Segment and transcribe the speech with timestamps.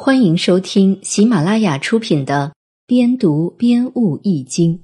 [0.00, 2.52] 欢迎收听喜马拉雅出品的
[2.86, 4.80] 《边读边悟易经》。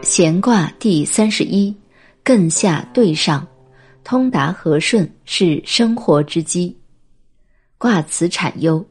[0.00, 1.74] 闲卦第三十一，
[2.24, 3.44] 艮下兑上，
[4.04, 6.78] 通达和顺是生活之基。
[7.76, 8.86] 卦辞产忧：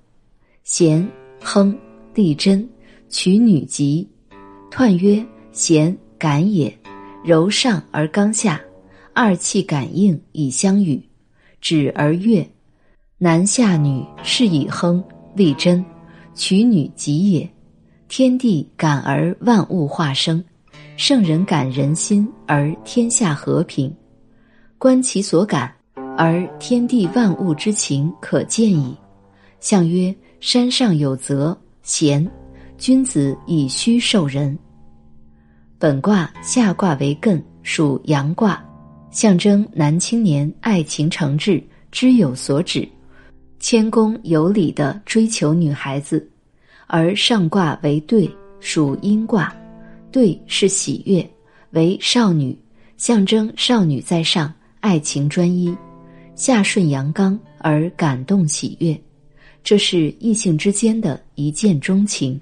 [0.66, 1.10] 咸
[1.42, 1.74] 亨
[2.14, 2.68] 利贞，
[3.08, 4.06] 取女吉。
[4.70, 6.78] 彖曰：咸感也，
[7.24, 8.62] 柔上而刚下，
[9.14, 11.02] 二气感应以相与，
[11.62, 12.46] 止而悦。
[13.24, 15.02] 男下女是以亨
[15.34, 15.82] 利贞，
[16.36, 17.50] 取女吉也。
[18.10, 20.44] 天地感而万物化生，
[20.98, 23.96] 圣人感人心而天下和平。
[24.78, 25.74] 观其所感，
[26.18, 28.94] 而天地万物之情可见矣。
[29.62, 32.30] 象曰：山上有泽，贤。
[32.78, 34.60] 君子以虚受人。
[35.80, 38.62] 本卦下卦为艮，属阳卦，
[39.12, 42.86] 象征男青年爱情诚挚，知有所指。
[43.64, 46.30] 谦恭有礼的追求女孩子，
[46.86, 49.56] 而上卦为兑，属阴卦，
[50.12, 51.26] 兑是喜悦，
[51.70, 52.54] 为少女，
[52.98, 55.74] 象征少女在上，爱情专一，
[56.36, 59.02] 下顺阳刚而感动喜悦，
[59.64, 62.38] 这是异性之间的一见钟情，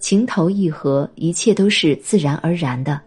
[0.00, 3.00] 情投意合，一切都是自然而然的。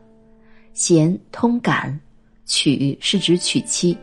[0.74, 2.00] 咸通感，
[2.46, 3.98] 娶是指娶妻，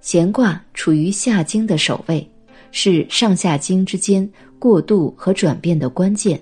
[0.00, 2.26] 咸卦处于下经的首位。
[2.72, 4.28] 是上下经之间
[4.58, 6.40] 过渡和转变的关键，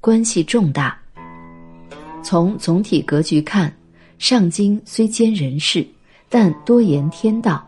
[0.00, 0.98] 关系重大。
[2.22, 3.74] 从总体格局看，
[4.18, 5.86] 上经虽兼人事，
[6.28, 7.58] 但多言天道；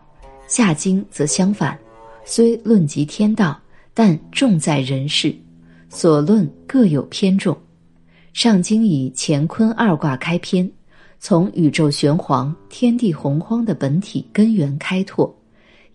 [0.47, 1.77] 下经则相反，
[2.25, 3.59] 虽论及天道，
[3.93, 5.35] 但重在人事，
[5.89, 7.55] 所论各有偏重。
[8.33, 10.69] 上经以乾坤二卦开篇，
[11.19, 15.35] 从宇宙玄黄、天地洪荒的本体根源开拓，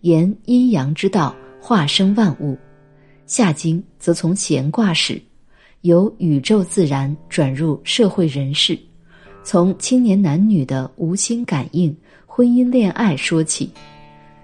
[0.01, 1.35] 言阴阳之道。
[1.65, 2.57] 化生万物，
[3.25, 5.19] 下经则从闲卦始，
[5.79, 8.77] 由宇宙自然转入社会人事，
[9.45, 13.71] 从青年男女的无心感应、婚姻恋爱说起，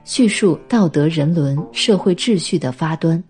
[0.05, 3.21] 叙述道德人伦、社会秩序的发端。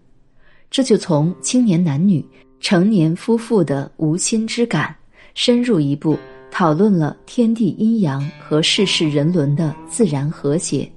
[0.69, 2.23] 这就从青年男女、
[2.59, 4.95] 成年夫妇的无心之感，
[5.33, 6.16] 深入一步
[6.51, 10.88] 讨论了天地阴阳和世事人伦的自然和谐，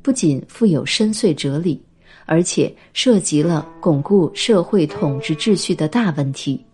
[0.00, 1.82] 不仅富有深邃哲理。
[2.30, 6.64] 而且涉及了巩固社会统治秩序的大问题，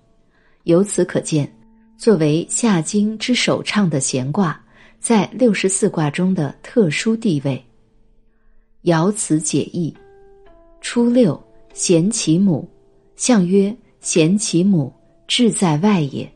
[0.64, 1.50] 由此可见，
[1.96, 4.62] 作为夏经之首唱的闲卦，
[5.00, 7.64] 在六十四卦中的特殊地位。
[8.82, 9.96] 爻辞解义：
[10.82, 12.68] 初六，贤其母，
[13.16, 14.92] 象曰：贤其母，
[15.26, 16.30] 志在外也。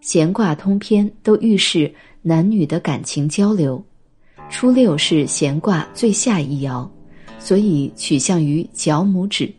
[0.00, 3.80] 闲卦通篇都预示男女的感情交流。
[4.50, 6.84] 初六是闲卦最下一爻。
[7.44, 9.52] 所以取向于脚拇指，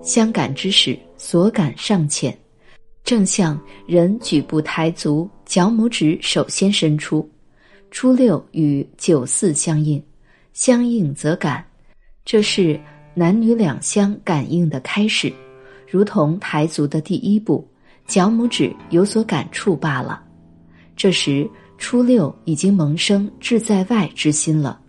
[0.00, 2.34] 相感之时，所感尚浅，
[3.04, 7.28] 正像人举步抬足，脚拇指首先伸出。
[7.90, 10.02] 初六与九四相应，
[10.54, 11.62] 相应则感，
[12.24, 12.80] 这是
[13.12, 15.30] 男女两相感应的开始，
[15.86, 17.68] 如同抬足的第一步，
[18.06, 20.22] 脚拇指有所感触罢了。
[20.96, 24.80] 这时初六已经萌生志在外之心了。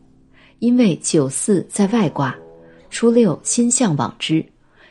[0.62, 2.36] 因为九四在外卦，
[2.92, 4.46] 初六心向往之，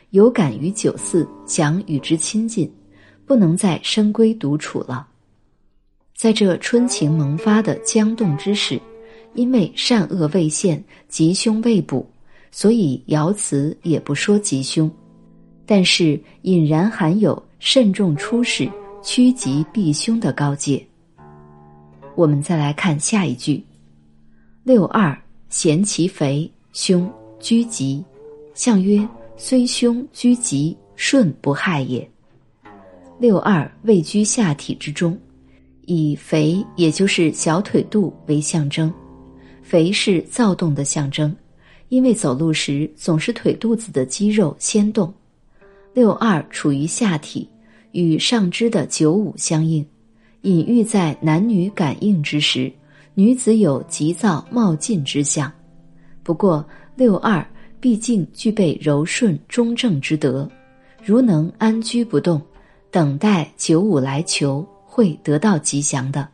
[0.09, 2.69] 有感于九四，想与之亲近，
[3.25, 5.07] 不能再深闺独处了。
[6.13, 8.77] 在这春情萌发的将动之时，
[9.33, 12.05] 因为善恶未现，吉凶未卜，
[12.51, 14.91] 所以爻辞也不说吉凶，
[15.65, 18.69] 但是隐然含有慎重出使、
[19.01, 20.85] 趋吉避凶的告诫。
[22.15, 23.65] 我们再来看下一句，
[24.65, 25.17] 六二。
[25.51, 28.01] 咸其肥，凶居吉，
[28.53, 32.09] 象曰：虽凶居吉，顺不害也。
[33.19, 35.19] 六二位居下体之中，
[35.87, 38.91] 以肥也就是小腿肚为象征，
[39.61, 41.35] 肥是躁动的象征，
[41.89, 45.13] 因为走路时总是腿肚子的肌肉先动。
[45.93, 47.45] 六二处于下体，
[47.91, 49.85] 与上肢的九五相应，
[50.43, 52.71] 隐喻在男女感应之时。
[53.13, 55.51] 女子有急躁冒进之象，
[56.23, 56.65] 不过
[56.95, 57.45] 六二
[57.79, 60.49] 毕竟具备柔顺中正之德，
[61.03, 62.41] 如能安居不动，
[62.89, 66.27] 等待九五来求，会得到吉祥的。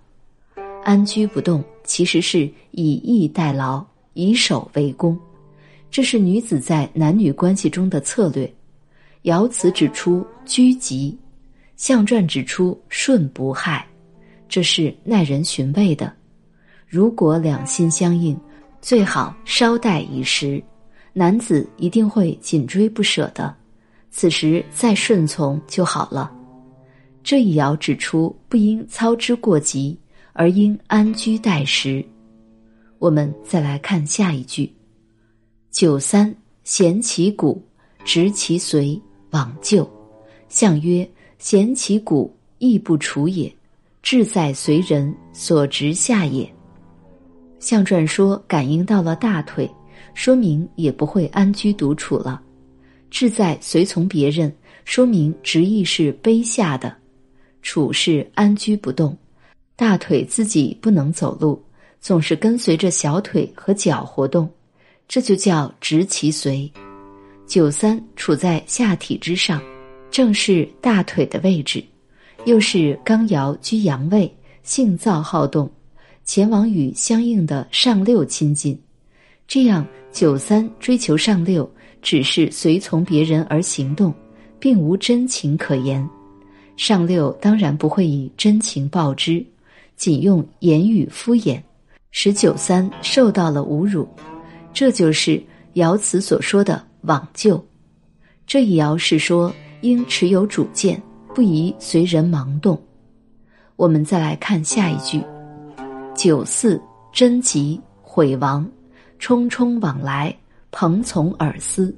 [0.83, 3.83] 安居不动其实是以逸待劳，
[4.13, 5.17] 以守为攻，
[5.89, 8.51] 这是女子在男女关系中的策略。
[9.23, 11.17] 爻辞指出居吉，
[11.75, 13.85] 象传指出顺不害，
[14.47, 16.13] 这是耐人寻味的。
[16.87, 18.39] 如果两心相应，
[18.81, 20.63] 最好稍待一时，
[21.11, 23.53] 男子一定会紧追不舍的，
[24.09, 26.31] 此时再顺从就好了。
[27.21, 29.99] 这一爻指出，不应操之过急，
[30.31, 32.03] 而应安居待时。
[32.99, 34.71] 我们再来看下一句：
[35.69, 37.61] 九三咸其谷，
[38.05, 38.99] 直其随，
[39.31, 39.87] 往就。
[40.47, 41.07] 象曰：
[41.37, 43.53] 咸其谷，亦不处也。
[44.01, 46.49] 志在随人所直下也。
[47.59, 49.69] 象传说感应到了大腿，
[50.13, 52.41] 说明也不会安居独处了。
[53.09, 54.53] 志在随从别人，
[54.85, 56.95] 说明直意是卑下的，
[57.61, 59.17] 处是安居不动。
[59.75, 61.63] 大腿自己不能走路。
[61.99, 64.47] 总是跟随着小腿和脚活动，
[65.07, 66.71] 这就叫直其随。
[67.47, 69.59] 九三处在下体之上，
[70.11, 71.83] 正是大腿的位置，
[72.45, 74.31] 又是刚爻居阳位，
[74.61, 75.69] 性躁好动，
[76.27, 78.77] 前往与相应的上六亲近。
[79.47, 81.67] 这样九三追求上六，
[82.01, 84.13] 只是随从别人而行动，
[84.59, 86.07] 并无真情可言。
[86.75, 89.43] 上六当然不会以真情报之，
[89.95, 91.59] 仅用言语敷衍。
[92.11, 94.07] 使九三受到了侮辱，
[94.73, 95.41] 这就是
[95.75, 97.63] 爻辞所说的往就。
[98.45, 101.01] 这一爻是说应持有主见，
[101.33, 102.77] 不宜随人盲动。
[103.77, 105.21] 我们再来看下一句：
[106.17, 106.81] 九四
[107.13, 108.67] 贞吉毁亡，
[109.19, 110.35] 匆匆往来，
[110.71, 111.95] 朋从耳思。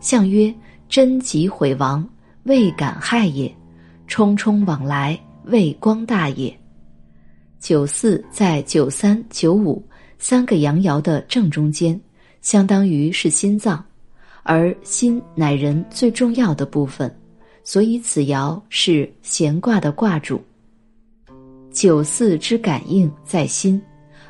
[0.00, 0.54] 象曰：
[0.86, 2.06] 贞吉毁亡，
[2.42, 3.50] 未敢害也；
[4.06, 6.54] 匆匆往来，未光大也。
[7.58, 9.82] 九四在九三九五
[10.18, 11.98] 三个阳爻的正中间，
[12.42, 13.82] 相当于是心脏，
[14.42, 17.10] 而心乃人最重要的部分，
[17.62, 20.38] 所以此爻是闲卦的卦主。
[21.74, 23.78] 九四之感应在心，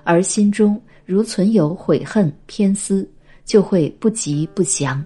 [0.03, 3.09] 而心中如存有悔恨偏私，
[3.45, 5.05] 就会不吉不祥，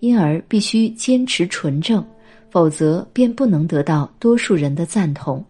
[0.00, 2.02] 因而必须坚持纯正，
[2.48, 5.44] 否则便不能得到多数人的赞同。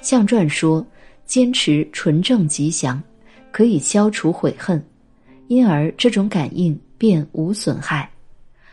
[0.00, 0.82] 象传说。
[1.26, 3.02] 坚持纯正吉祥，
[3.50, 4.84] 可以消除悔恨，
[5.48, 8.06] 因而这种感应便无损害；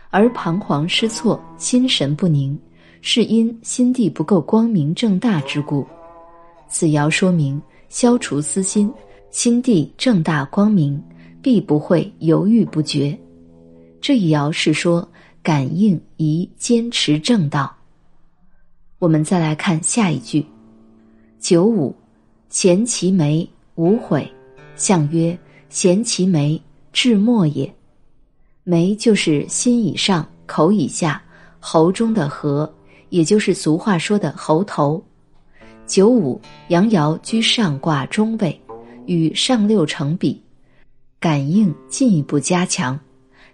[0.10, 2.60] 而彷徨失措、心神不宁，
[3.02, 5.88] 是因心地不够光明正大之故。
[6.72, 8.92] 此爻说明，消除私心，
[9.30, 11.00] 心地正大光明，
[11.42, 13.16] 必不会犹豫不决。
[14.00, 15.06] 这一爻是说，
[15.44, 17.76] 感应宜坚持正道。
[19.00, 20.46] 我们再来看下一句，
[21.40, 21.94] 九五。
[22.50, 24.30] 咸其眉，无悔。
[24.76, 25.38] 象曰：
[25.70, 27.74] 咸其眉，至末也。
[28.64, 31.22] 眉就是心以上、口以下、
[31.60, 32.74] 喉中的核，
[33.10, 35.02] 也就是俗话说的喉头。
[35.92, 36.40] 九五
[36.70, 38.58] 阳爻居上卦中位，
[39.08, 40.42] 与上六成比，
[41.20, 42.98] 感应进一步加强。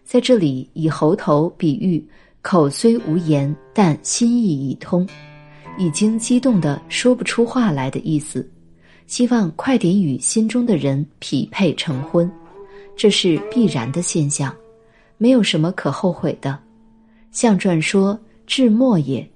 [0.03, 2.07] 在这里以喉头比喻
[2.43, 5.09] 口虽无言，但心意已通，
[5.79, 8.47] 已经激动的说不出话来的意思。
[9.07, 12.31] 希望快点与心中的人匹配成婚，
[12.95, 14.55] 这是必然的现象，
[15.17, 16.55] 没有什么可后悔的。
[17.31, 19.27] 象传说至末也，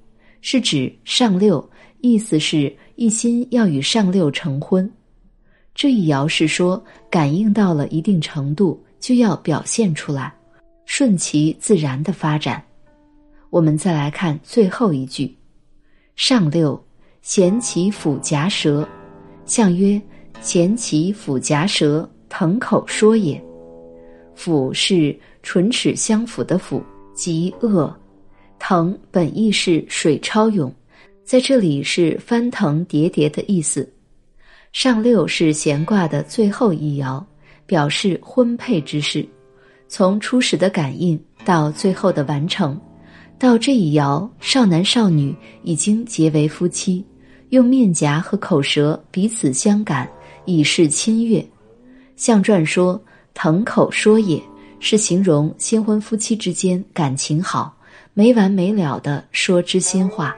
[0.42, 1.68] 是指上六，
[2.02, 4.90] 意思是一心要与上六成婚。
[5.74, 10.34] 这一爻是说感应到了一定程度，就要表现出来，
[10.86, 12.62] 顺其自然的发展。
[13.50, 15.34] 我们再来看最后一句：
[16.16, 16.82] 上六，
[17.22, 18.88] 咸其腹夹舌。
[19.46, 20.02] 象曰：
[20.42, 23.42] 咸其腹夹舌，腾口说也。
[24.34, 26.82] 腹是唇齿相辅的辅，
[27.14, 27.94] 即恶。
[28.58, 30.74] 腾本意是水超涌，
[31.24, 33.90] 在这里是翻腾叠叠的意思。
[34.74, 37.24] 上六是闲卦的最后一爻，
[37.66, 39.28] 表示婚配之事。
[39.88, 42.80] 从初始的感应到最后的完成，
[43.38, 47.06] 到这一爻，少男少女已经结为夫妻。
[47.50, 50.10] 用面颊和口舌彼此相感，
[50.46, 51.46] 以示亲悦。
[52.16, 53.02] 象传说
[53.36, 54.42] “腾口说也”，
[54.80, 57.76] 是形容新婚夫妻之间感情好，
[58.14, 60.34] 没完没了的说知心话。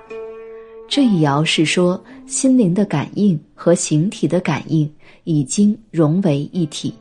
[0.96, 4.88] 这一爻是说心灵的感应和形体的感应
[5.24, 6.94] 已经融为一体。